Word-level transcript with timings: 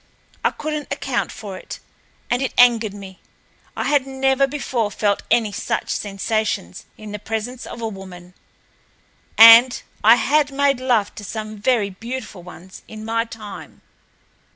I 0.43 0.49
couldn't 0.49 0.91
account 0.91 1.31
for 1.31 1.57
it, 1.59 1.79
and 2.31 2.41
it 2.41 2.55
angered 2.57 2.91
me; 2.95 3.19
I 3.77 3.83
had 3.83 4.07
never 4.07 4.47
before 4.47 4.89
felt 4.89 5.21
any 5.29 5.51
such 5.51 5.91
sensations 5.91 6.85
in 6.97 7.11
the 7.11 7.19
presence 7.19 7.67
of 7.67 7.81
a 7.81 7.87
woman, 7.87 8.33
and 9.37 9.79
I 10.03 10.15
had 10.15 10.51
made 10.51 10.79
love 10.79 11.13
to 11.13 11.23
some 11.23 11.55
very 11.57 11.91
beautiful 11.91 12.41
ones 12.41 12.81
in 12.87 13.05
my 13.05 13.25
time. 13.25 13.83